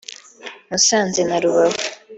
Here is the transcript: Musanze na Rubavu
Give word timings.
Musanze 0.69 1.21
na 1.29 1.37
Rubavu 1.43 1.81